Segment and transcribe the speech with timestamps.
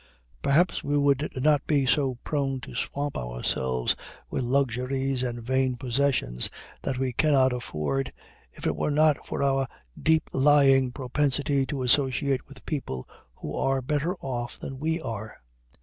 [0.41, 3.95] Perhaps we would not be so prone to swamp ourselves
[4.31, 6.49] with luxuries and vain possessions
[6.81, 8.11] that we cannot afford,
[8.51, 9.67] if it were not for our
[10.01, 15.37] deep lying propensity to associate with people who are better off than we are.